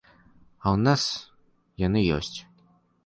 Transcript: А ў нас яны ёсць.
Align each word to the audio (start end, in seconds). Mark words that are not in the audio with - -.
А 0.07 0.67
ў 0.75 0.81
нас 0.87 1.03
яны 1.85 1.99
ёсць. 2.17 2.35